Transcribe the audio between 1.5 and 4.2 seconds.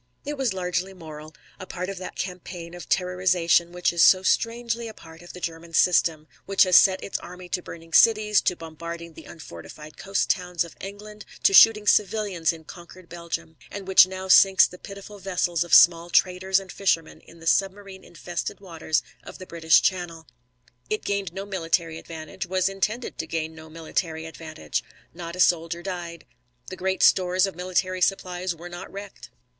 a part of that campaign of terrorisation which is